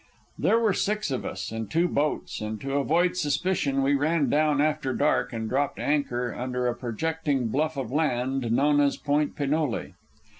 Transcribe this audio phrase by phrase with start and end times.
[0.39, 4.59] There were six of us, in two boats, and to avoid suspicion we ran down
[4.59, 9.91] after dark and dropped anchor under a projecting bluff of land known as Point Pinole.